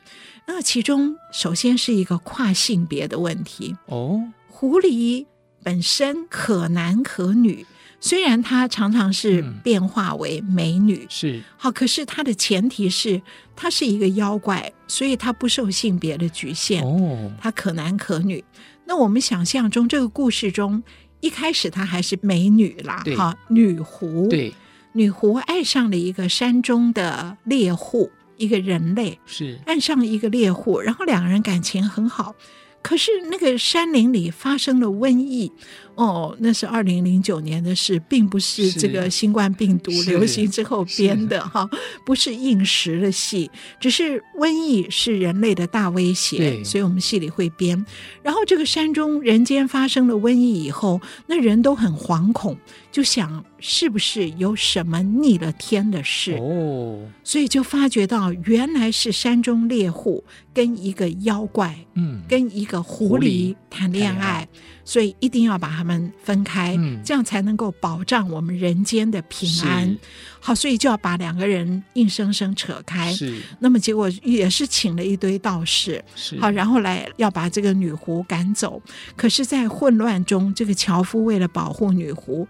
[0.47, 5.25] 那其中首先是一个跨性别的问题哦，狐狸。
[5.67, 7.65] 本身可男可女，
[7.99, 11.43] 虽然她常常是变化为美女，嗯、是。
[11.57, 13.21] 好，可是她的前提是
[13.53, 18.41] 她是一个妖怪，所以她不受性别的局限哦，她可男可女。
[18.85, 20.81] 那我们想象中这个故事中，
[21.19, 24.53] 一开始她还是美女啦，哈，女狐，对，
[24.93, 29.59] 女狐爱上了一个山中的猎户，一个人类，是。
[29.65, 32.33] 爱上一个猎户，然后两个人感情很好。
[32.81, 35.51] 可是那个山林里发生了瘟疫，
[35.97, 41.69] 哦，那是二零零九年的事，并不是这个新冠病毒流行之后编的哈，
[42.05, 47.85] 不是应时的戏，只是瘟疫是人类的大威胁，所以我们戏里会编。
[48.23, 52.57] 然后这个山中人间发生了瘟疫以后，那人都很惶恐，
[52.91, 62.77] 就想是不是有什么逆了天的事哦，所以就发觉到原来是山中猎户跟一个妖怪，嗯，跟一个。
[62.87, 64.47] 狐狸谈恋爱，
[64.85, 69.97] 所以一定要把他们分开，嗯，这样才能够保障我们人间的平安。
[70.39, 73.11] 好，所以就要把两个人硬生生扯开。
[73.13, 78.81] 是，那么结果也是请了一堆道士，是，好，然后来要把这个女狐赶走。
[79.15, 82.47] 可是，在混乱中，这个樵夫为了保护女狐。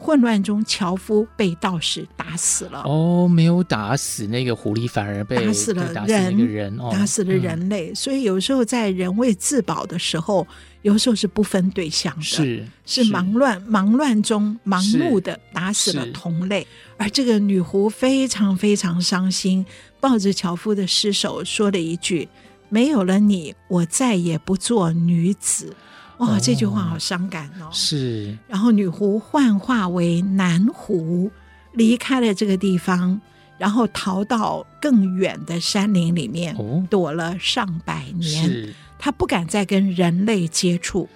[0.00, 2.82] 混乱中，樵夫被道士打死了。
[2.84, 7.90] 哦，没有打死那个狐狸，反而被打死了人，打死人，哦，打死了人类。
[7.90, 7.94] 嗯。
[7.94, 10.46] 所以有时候在人为自保的时候，
[10.82, 16.66] 有时候是不分对象的，是是忙乱忙乱中盲目的打死了同类。
[16.96, 19.66] 而这个女狐非常非常伤心，
[20.00, 22.28] 抱着樵夫的尸首说了一句
[22.70, 25.74] ：“没有了你，我再也不做女子。”
[26.18, 27.68] 哇、哦，这句话好伤感哦！
[27.72, 31.30] 是，然后女狐幻化为男狐，
[31.72, 33.20] 离开了这个地方，
[33.56, 38.74] 然后逃到更远的山林里面，哦、躲了上百年。
[38.98, 41.08] 他不敢再跟人类接触，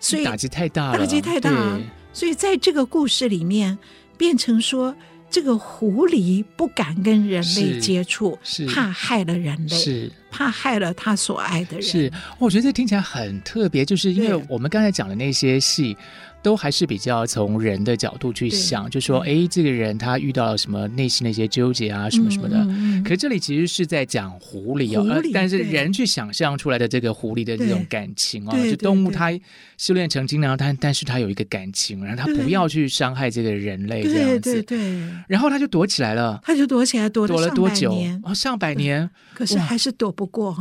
[0.00, 1.78] 所以打击太大了，打击太大。
[2.12, 3.78] 所以在这个故事里面，
[4.16, 4.94] 变成说。
[5.34, 8.66] 这个狐狸不敢跟人类接触，是。
[8.66, 11.82] 怕害了人类，是怕害了他所爱的人。
[11.82, 15.96] 是，我觉得这听起来很特别，就是因为我们刚才讲的那些戏。
[16.42, 22.56] 都还是比较从人的角度去想，就说，哎，这个人他遇到了什么内心的一些纠结啊，什么什么的。
[22.58, 29.32] 嗯嗯、可是这里其实是在讲狐狸啊、哦，但是人去想象出来的这个狐狸的这种感情啊、哦，就动物它
[29.78, 34.40] 修炼成精，然后它但是它有一个感情，然后它不要去伤害这个人类这样子。
[34.40, 35.10] 对对对。
[35.28, 37.96] 然后它就躲起来了，它就躲起来，躲了，躲了多久？
[38.24, 40.56] 哦，上百年，可是还是躲不过。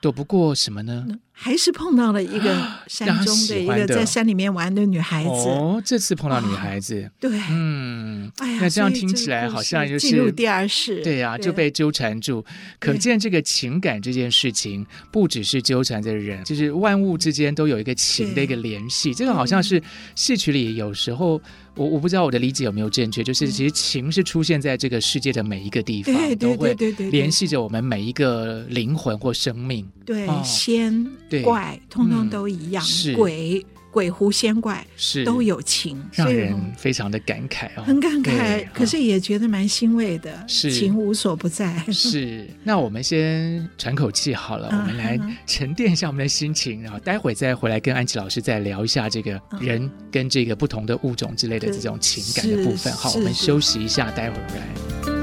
[0.00, 1.06] 躲不过什么呢？
[1.36, 5.28] 还是碰到了一个山中的一个在山里面玩的女孩子。
[5.28, 12.42] 哦，这次碰到女孩子，哦、对，嗯，哎呀，那这样听起来好像就是进入第二世，对呀、啊，就被纠缠住。
[12.78, 19.12] 可见这个情感这件事情，不只是纠缠着人，就是万物之间都有一个情的一个联系。
[19.12, 19.82] 这个好像是
[20.14, 21.40] 戏曲里有时候。
[21.76, 29.84] 我我不知道我的理解有没有正确，就是其实情是出现在这个世界的每一个地方，对对对对对，联系着我们每一个灵魂或生命。
[30.06, 31.04] 对，仙
[31.42, 32.84] 怪通通都一样，
[33.16, 33.64] 鬼。
[33.94, 40.44] 鬼狐仙怪是都有情，让人非常的感慨哦，很感慨，可是也觉得蛮欣慰的。
[40.48, 41.78] 是情无所不在。
[41.92, 45.16] 是， 那我们先喘口气好了，我们来
[45.46, 52.92] 沉淀一下我们的心情，然后待会再回来跟安琪老师再聊一下这个人跟这个不同的物种之类的这种情感的部分。
[52.92, 55.13] 好，我们休息一下，待会儿回来。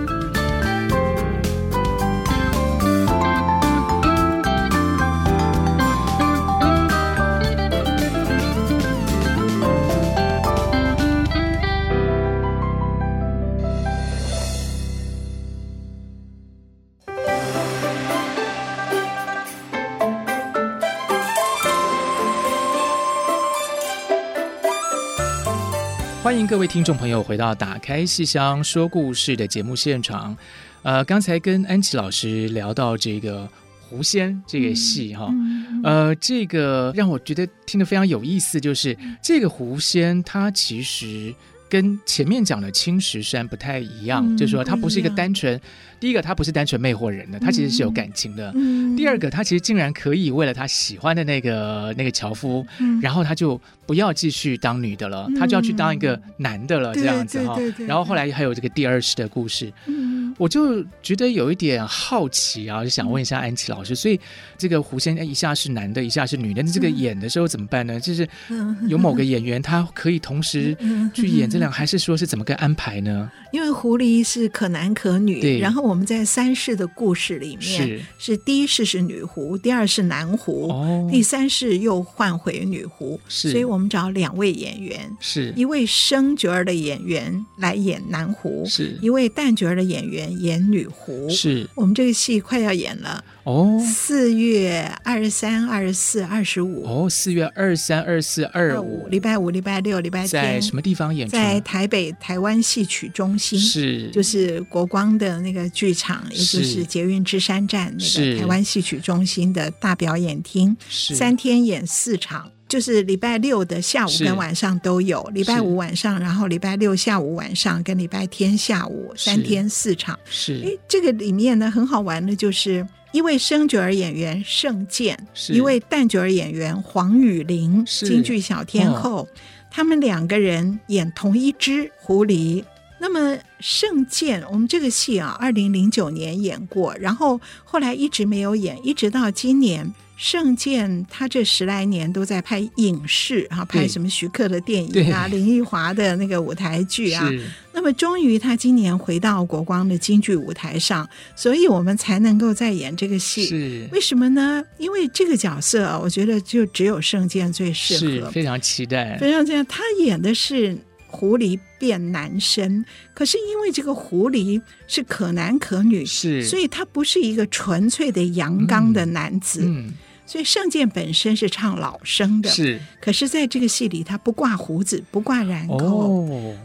[26.24, 30.38] 欢迎各位听众朋友回到《打开戏箱说故事》的节目现场。
[30.84, 33.50] 呃，刚才跟安琪老师聊到这个
[33.90, 41.34] 狐仙这个戏哈，嗯、呃，这个让我觉得听得非常有意思，就是这个狐仙它其实
[41.68, 45.60] 跟前面讲的青石山不太一样，嗯、就是说它不是一个单纯。
[46.02, 48.52] 第一个，他不是单纯魅惑人的，他其实是有感情的。
[48.56, 57.56] 嗯、第二个，他其实竟然可以为了他喜欢的那个那个樵夫，嗯、然后他就不要继续当女的了，嗯、他就要去当一个男的了，这样子哈。
[57.88, 63.94] 然后后来还有这个第二世的故事，嗯、我就觉得有一点好奇啊，就想问一下安琪老师。
[63.94, 64.20] 所以
[64.58, 68.00] 这个狐仙一下是男的，一下是女的，那这个演的时候怎么办呢？
[68.00, 68.28] 就是
[68.90, 70.76] 有某个演员他可以同时
[71.14, 73.30] 去演这两个，还是说是怎么个安排呢？
[73.52, 75.91] 因为狐狸是可男可女，对，然后。
[75.92, 85.54] 我们在三世的故事里面，是，是第一世是女狐，第二是男狐，哦、第三世又换回女狐，是，所以我们找两位演员，是。
[85.54, 88.98] 一位生角儿的演员来演男狐，是。
[89.02, 91.70] 一位旦角儿的演员演女狐，是。
[91.76, 93.22] 我们这个戏快要演了。
[93.44, 96.84] 哦，四月二十三、二十四、二十五。
[96.84, 101.32] 哦，四月二三、二四、二五，礼拜五、礼拜六、礼拜天，在什么地方演出？
[101.32, 104.10] 在台北台湾戏曲中心，是。
[104.12, 111.16] 就是国光的那个剧场，也就是捷运芝山站那个台湾戏曲中心的大表演厅，是。
[111.16, 120.18] 三天演四场，就是礼拜六的下午跟晚上都有，礼拜五晚上，然后礼拜六下午晚上跟礼拜天下午三天四场。
[120.24, 122.88] 是，哎，这个里面呢很好玩的就是。
[123.14, 129.28] 一位生角儿演员盛健，一位旦角儿演员黄雨玲，京剧小天后，哦、
[129.70, 132.64] 他们两个人演同一只狐狸。
[133.02, 139.92] 那么圣剑，我们这个戏啊，二零零九年演过，然后后来一直没有演，一直到今年。
[140.18, 147.28] 圣剑他这十来年都在拍影视啊，拍什么徐克的电影啊，林奕华的那个舞台剧啊。
[147.74, 153.46] 那么终于他今年回到国光的京剧舞台上，所以我们才能够再演这个戏。
[153.48, 154.64] 是为什么呢？
[154.78, 158.28] 因为这个角色啊，我觉得就只有圣剑最适合。
[158.28, 159.64] 是非常期待，非常期待。
[159.64, 160.78] 他演的是
[161.12, 169.62] 狐狸变男生，可是因为这个狐狸是可男可女，是，所以他不是一个纯粹的阳刚的男子。
[169.64, 169.88] 嗯。
[169.88, 169.94] 嗯
[170.24, 172.80] 所以圣剑本身是唱老生的，是。
[173.02, 175.44] 可是在这个戏里，他不挂胡子，不挂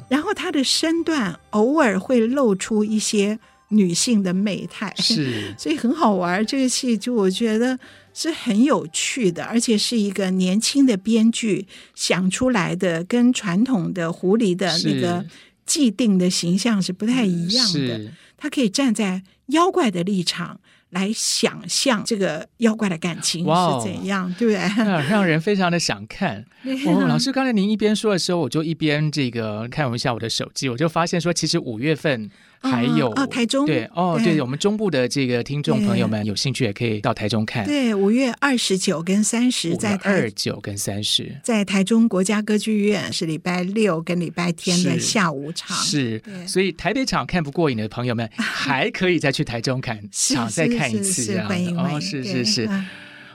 [0.08, 3.36] 然后他的身段偶尔会露出一些
[3.68, 5.54] 女性的媚态，是。
[5.58, 7.78] 所以很好玩，这个戏就我觉得
[8.14, 15.24] 是很有趣的，而且是一个年轻的编剧想出来的，跟传统的狐狸的那个
[15.64, 18.12] 既定的形象是不太一样的。
[18.36, 20.60] 他可以站在妖怪的立场。
[20.90, 24.60] 来想象这个妖怪的感情是怎样对不对？
[25.10, 26.42] 让人非常的想看。
[26.86, 32.30] 哦，老师，刚才您一边说的时候，我就一边这个看一下我的手机，我就发现说，其实五月份。
[32.60, 37.64] 还有哦，台中对哦，对，我们中部的这个听众朋友们有兴趣也可以到台中看。
[37.64, 45.76] 对，五月二十九跟三十在二九跟三十在台中国家歌剧院是礼拜六跟礼拜天的下午场。
[45.76, 52.68] 是，所以台北场看不过瘾的朋友们 还可以再去台中看场再看一次这样的哦，是是是。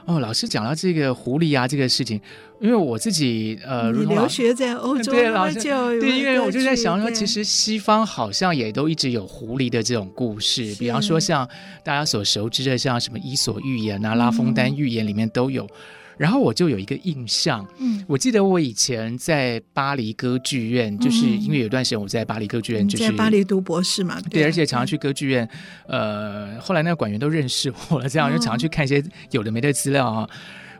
[0.04, 2.20] 哦，老师讲到这个狐狸啊，这个事情，
[2.60, 11.48] 因为我自己呃，你留学在欧洲对，老师对，因为我就在想说，其实西方好像也都一直有狐狸的这种故事，比方说像
[11.84, 15.66] 大家所熟知的，像什么《伊索寓言》啊，《拉封丹寓言》里面都有。
[16.16, 25.48] 然后我就有一个印象，嗯，我记得我以前在巴黎歌剧院，就是因为有段时间我在巴黎歌剧院，就是在巴黎读博士嘛，对，而且常常去歌剧院，
[25.86, 30.28] 呃，后来那个馆员都认识我了，这样就常常去看一些有的没的资料啊。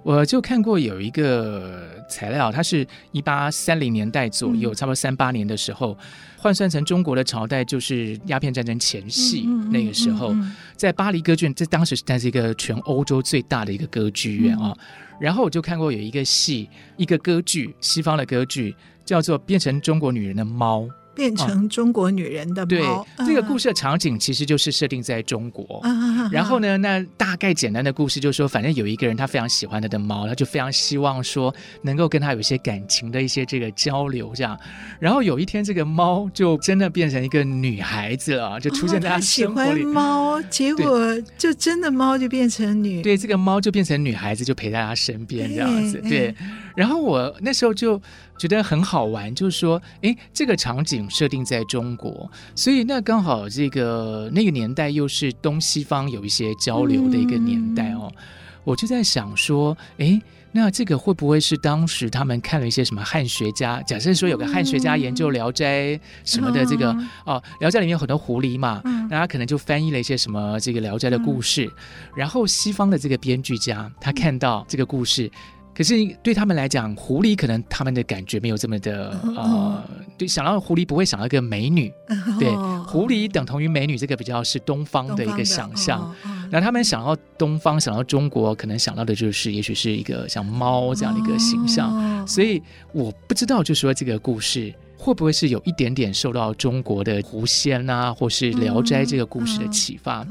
[0.03, 5.96] 我就看过有一个材料，它是一八三零年代左右，嗯、差不多三八年的时候，
[6.36, 10.34] 换算成中国的朝代就是鸦片战争前夕那个时候，
[10.76, 14.74] 在巴黎歌剧院，这当时它是一个全欧洲最大的一个歌剧院啊。
[14.76, 14.84] 嗯、
[15.20, 18.74] 然后我就看过有一个戏，一个歌剧，西方的歌剧，
[19.05, 20.80] 叫做《变成中国女人的猫》。
[21.14, 23.06] 变成中国女人的猫。
[23.26, 25.80] 这个故事的场景其实就是设定在中国。
[25.84, 34.58] 嗯、然后呢，那大概简单的故事就是说，反正有一个人他非常喜欢他的猫，他就非常希望说能够跟他有一些感情的一些这个交流这样。
[34.98, 39.70] 然后有一天，这个猫就真的变成一个女孩子了，就出现在他生活里。
[39.70, 43.02] 哦、喜欢猫，结果就真的猫就变成女。
[43.02, 46.00] 对，这个猫就变成女孩子，就陪在他身边这样子。
[46.00, 46.34] 对，对，
[46.74, 48.00] 然后我那时候就。
[48.39, 58.12] 觉得很好玩，就是说，哎，这个场景设定在中国，所以那刚好这个那个年代又是东西方有一些交流的一个年代哦。
[58.16, 58.22] 嗯、
[58.64, 60.20] 我就在想说，哎，
[60.51, 63.80] 那这个会不会是当时他们看了一些什么汉学家？
[63.83, 65.89] 假设说有个汉学家研究《聊斋》
[66.24, 71.72] 什么的，这个、嗯、哦，《聊斋》里面有很多狐狸嘛，嗯、那他可能就翻译了一些什么这个《聊斋》的故事，嗯、
[72.16, 75.30] 然后西方的这个编剧家他看到这个故事。
[75.74, 79.82] 可是对他们来讲，狐狸可能他们的感觉没有这么的呃，
[80.18, 81.92] 对，想到狐狸不会想到一个美女，
[82.38, 82.54] 对，
[82.86, 86.14] 狐狸等同于美女，这个比较是东方的一个想象。
[86.50, 92.28] 那他们想到东方，想到中国，可能想到的就是也许是一个像猫这样的一个形象。
[92.28, 92.62] 所以
[92.92, 100.26] 我不知道，就说这个故事会不会是有一点点受到中国的狐仙啊，或是《聊斋》这个故事的启发，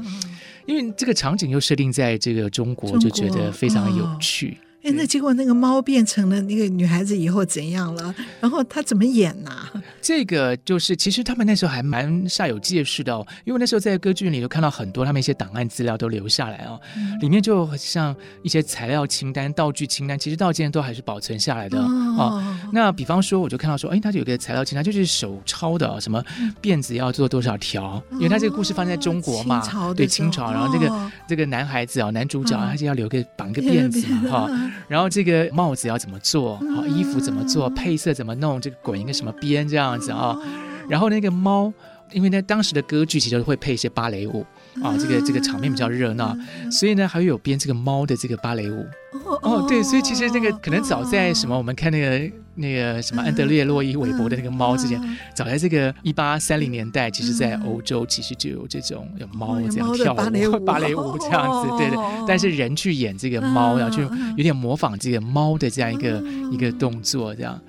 [0.66, 4.56] 因为这个场景又设定在这个中国，就觉得非常有趣。
[4.82, 8.12] 哎，那结果那个猫变成了那个女孩子以后怎样了？
[8.40, 9.72] 然后她怎么演呢、啊？
[10.00, 22.58] 这个就是，其实他们那时候还蛮煞有介事的哦，因为那时候在歌剧里头看到很多他们一些档案资料都留下来哦，嗯、里面就像一些材料清单、道具清单，其实到今天都还是保存下来的哦，哦。
[22.72, 26.20] 那比方说，我就看到说，哎，他就有个材料清单，就是手抄的，什么
[26.60, 28.02] 辫子要做多少条？
[28.14, 34.71] 因为他这个故事放在中国嘛，哦、对清朝，然后这个、哦、这个男孩子啊，男主角他就要留个绑一个 辫子嘛，哈、哦。
[34.88, 36.56] 然后这个帽子要怎么做？
[36.74, 37.68] 好，衣服怎么做？
[37.70, 38.60] 配色怎么弄？
[38.60, 40.36] 这个滚一个什么边这样子啊？
[40.88, 41.72] 然后那个猫，
[42.12, 44.44] 因为呢当时的歌剧其实会配一些芭蕾舞
[44.80, 46.36] 啊，这个这个场面比较热闹，
[46.70, 48.86] 所以呢还会有编这个猫的这个芭蕾舞。
[49.42, 55.00] 哦，对，所以其实那个可能早在什么，我们看那个那个什么安德烈洛伊韦伯的那个猫之前，
[55.34, 60.64] 早在这个一八三零年代，其实在欧洲其实就有这种有猫这样跳舞芭蕾舞。
[60.64, 61.98] 芭蕾舞 这样子，对对。
[62.26, 64.02] 但是人去演这个猫，然后就
[64.36, 67.60] 有点模仿这个猫的这样一个一个动作这样。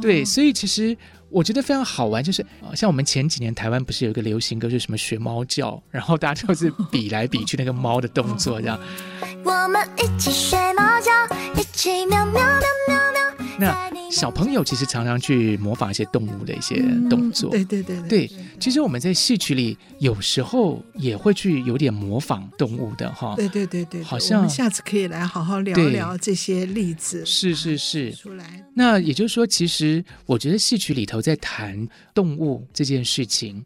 [0.00, 0.96] 对，所以其实
[1.30, 8.78] 我觉得非常好玩，就是像我们前几年台湾不是有一个流行歌，就是什么学猫叫，然后大家就是比来比去那个猫的动作这样。
[9.44, 11.12] 我们一起学猫叫，
[11.60, 13.07] 一起喵喵喵喵。
[13.58, 16.76] 那小朋友其实常常去模仿一些动物的一些
[17.10, 18.30] 动作，对对对对。
[18.60, 23.34] 其实我们在戏曲里有时候也会去有点模仿动物的哈。
[23.36, 27.26] 对对对对，好像下次可以来好好聊聊这些例子。
[27.26, 28.12] 是是是。
[28.12, 28.64] 出来。
[28.74, 33.64] 那也就是说，其实我觉得戏曲里头在谈动物这件事情。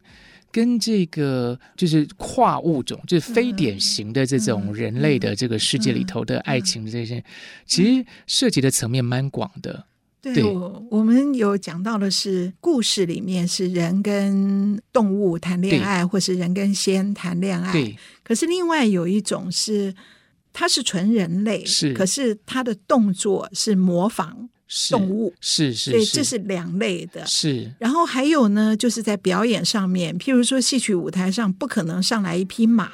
[0.53, 7.21] 跟这个就是跨物种，就是非典型的这种人类的这个世界里头的爱情的这些，
[7.65, 9.87] 其实涉及的层面蛮广的。
[10.21, 17.73] 对，对我，我们有讲到的是故事里面是人跟动物谈恋爱，或是人跟仙谈恋爱。
[17.73, 19.93] 对，可是另外有一种是，
[20.53, 24.47] 它是纯人类，是，可是它的动作是模仿。
[24.89, 27.25] 动物是是，所以这是两类的。
[27.25, 32.91] 是，然后还有呢，就是在表演上面，譬如说戏曲舞台上不可能上来一匹马，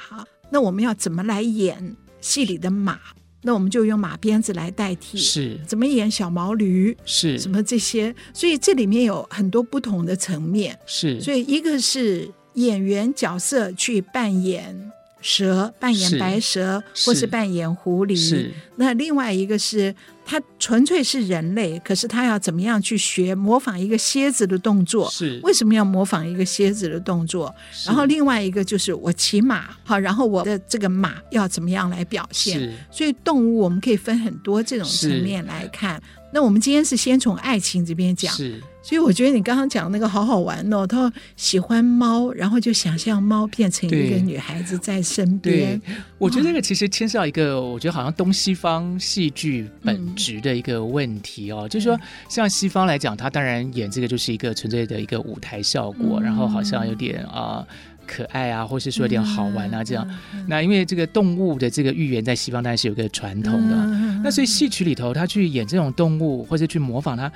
[0.52, 3.00] 那我们要怎么来演戏里的马？
[3.42, 5.18] 那我们就用马鞭子来代替。
[5.18, 6.96] 是，怎么演小毛驴？
[7.06, 8.14] 是，什么这些？
[8.34, 10.78] 所以这里面有很多不同的层面。
[10.86, 14.92] 是，所以一个是演员角色去扮演
[15.22, 18.16] 蛇，扮演白蛇，或是扮演狐狸。
[18.16, 19.96] 是，那另外一个是。
[20.32, 25.10] 他纯粹是人类，可是他要怎么样去学模仿一个蝎子的动作？
[25.10, 27.52] 是为什么要模仿一个蝎子的动作？
[27.84, 32.72] 然后另外一个就是我骑马，好，然后我的这个马要怎么样来表现？
[32.92, 36.00] 所以动物我们可以分很多这种层面来看。
[36.32, 45.80] 那我们今天是先从爱情这边讲，是所以我觉得你刚刚讲那个好好玩哦，他喜欢猫，然后就想象猫变成一个女孩子在身边。
[45.80, 52.00] 对，我觉得这个其实牵涉到一个，我觉得好像东西方戏剧本质的一个问题哦，嗯、就是说
[52.30, 57.60] 像西方来讲，他当然演这个就是一个纯粹的一个舞台效果，嗯、然后好像有点啊。
[57.60, 57.68] 呃
[58.12, 60.04] 可爱啊，或是说有点好玩啊，这样。
[60.48, 63.76] 那因为这个动物的这个寓言在西方当然是有个传统的，
[64.24, 67.32] 那所以戏曲里头他去演这种动物，或者去模仿它。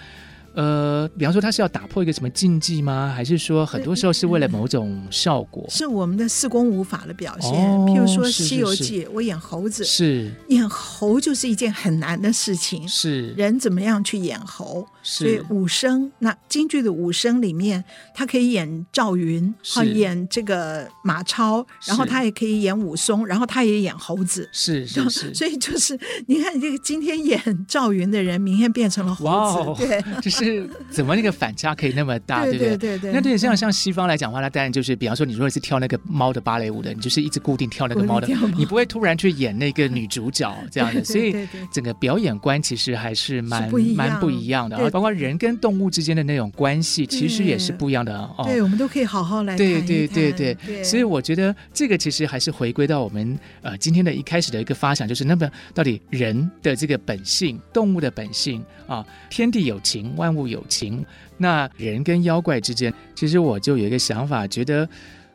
[0.53, 3.11] 呃，比方说他是要打破一个什么禁忌吗？
[3.15, 5.65] 还是说很多时候是为了某种效果？
[5.67, 7.51] 是我们的四功五法的表现。
[7.51, 12.87] 哦、譬如说《西游记》我演猴子，是演猴就是一件很难的事情。
[12.87, 14.85] 是人怎么样去演猴？
[15.01, 17.83] 是所以武生，那京剧的武生里面，
[18.13, 24.47] 他可以演赵云，好演这个马超，然后他也可以演武松，然后他也演猴子。
[24.51, 25.33] 是是是。
[25.35, 29.87] 所以就是你看，这个今天演赵云的人，明天变成了猴子。
[29.87, 30.42] 对，就是。
[30.43, 32.77] 是 怎么那个反差可以那么大，对不对？
[32.77, 33.11] 对对对。
[33.11, 38.27] 那对像像西方来讲的话，那当然就是，比方说你如果是跳那个猫的芭蕾舞的，你就是一直固定跳那个猫的，
[38.57, 41.03] 你不会突然去演那个女主角这样的。
[41.05, 41.35] 所以
[41.71, 48.43] 整个表演观其实还是蛮蛮不一样的，啊包括人跟动物之间的那种关系，其实也是不一样的哦。
[48.45, 50.83] 对，我们都可以好好来对对对对。
[50.83, 61.05] 所以我觉得这个其实还是回归到我们呃今天的一开始的一个发想，就是那么到底人的这个本性，动物的本性啊，天地有情，万物有情，
[61.37, 64.87] 那人跟妖怪之间，其实我就有一个想法，觉得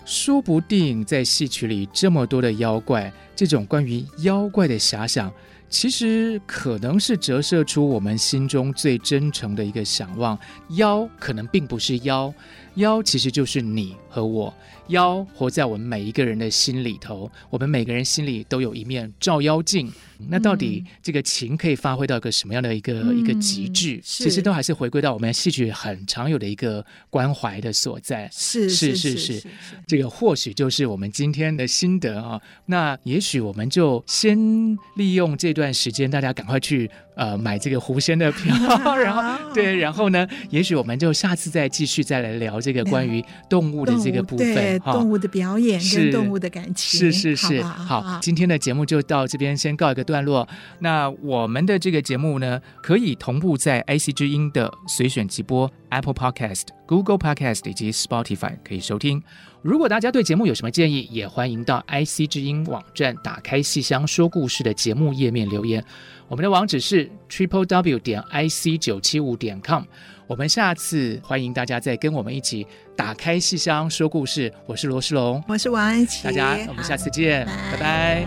[0.04, 5.32] 说不定在戏曲里这么多的妖怪，这种关于妖怪的遐想，
[5.68, 10.38] 其实可能是折射出我们心中最真诚的一个想望。
[10.70, 12.32] 妖可能并不是妖，
[12.76, 14.52] 妖其实就是你和我。
[14.88, 19.92] 妖活在我们每一个人的心里头，我们每个人心里都有一面照妖镜。
[20.30, 24.00] 那到底这个情可以发挥到一个什么样的一个、嗯、一个极致？
[24.02, 28.28] 其实都还是回归到我们戏曲很常有的一个关怀的所在。
[28.32, 29.42] 是是是是，
[29.86, 32.40] 这个或许就是我们今天的心得啊。
[32.66, 38.56] 那也许我们就先利用这段时间，大家赶快去呃买这个狐仙的票，
[38.96, 47.00] 然后对，然后呢，也许我们就下次再继续再来聊这个关于动物的这个部分，动物的表演跟动物的感情。
[47.00, 50.46] 是是是，好，今天的节目就到这边先告一个段落，
[50.78, 59.22] 那我们的这个节目呢，可以同步在 IC 之音的随选直播、Apple Podcast、Google Podcast 以及 Spotify 可以收听。
[59.60, 65.84] 如果大家对节目有什么建议，也欢迎到 IC 之音网站打开戏箱说故事的节目页面留言。
[66.28, 69.82] 我们的网址是 triple w 点 ic 九七五点 com。
[70.28, 74.52] 我们下次欢迎大家再跟我们一起打开戏箱说故事。
[74.66, 77.78] 我是罗世龙，我是王安琪，大家我们下次见，拜拜。
[77.78, 78.26] 拜拜。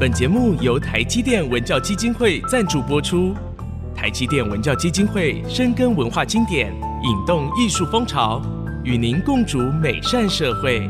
[0.00, 3.34] 本节目由台积电文教基金会赞助播出。
[3.94, 6.72] 台积电文教基金会深耕文化经典，
[7.02, 8.40] 引动艺术风潮，
[8.84, 10.88] 与您共筑美善社会。